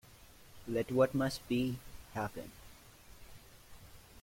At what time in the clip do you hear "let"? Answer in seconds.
0.67-0.91